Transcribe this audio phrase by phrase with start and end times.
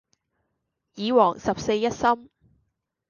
[0.95, 2.27] 耳王十四一心